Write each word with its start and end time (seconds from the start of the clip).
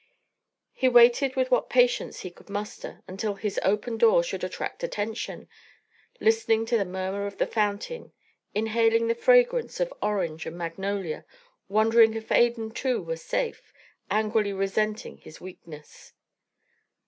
He 0.73 0.87
waited 0.89 1.35
with 1.35 1.51
what 1.51 1.69
patience 1.69 2.21
he 2.21 2.31
could 2.31 2.49
muster 2.49 3.03
until 3.07 3.35
his 3.35 3.59
open 3.61 3.99
door 3.99 4.23
should 4.23 4.43
attract 4.43 4.81
attention, 4.83 5.47
listening 6.19 6.65
to 6.65 6.77
the 6.79 6.85
murmur 6.85 7.27
of 7.27 7.37
the 7.37 7.45
fountain, 7.45 8.11
inhaling 8.55 9.09
the 9.09 9.13
fragrance 9.13 9.79
of 9.79 9.93
orange 10.01 10.47
and 10.47 10.57
magnolia, 10.57 11.23
wondering 11.69 12.15
if 12.15 12.31
Adan, 12.31 12.71
too, 12.71 12.99
were 12.99 13.15
safe, 13.15 13.71
angrily 14.09 14.53
resenting 14.53 15.17
his 15.17 15.39
weakness. 15.39 16.13